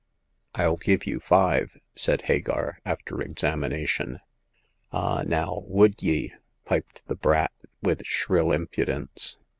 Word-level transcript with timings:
"rU 0.57 0.77
give 0.77 1.05
you 1.05 1.19
five," 1.19 1.77
said 1.95 2.23
Hagar, 2.23 2.79
after 2.83 3.17
exami 3.17 3.69
nation. 3.69 4.19
'Ah, 4.91 5.21
now, 5.21 5.61
would 5.67 6.01
ye 6.01 6.33
?*' 6.01 6.33
piped 6.65 7.05
the 7.05 7.13
brat, 7.13 7.51
wuth 7.83 8.03
shrill 8.03 8.51
impudence. 8.51 9.37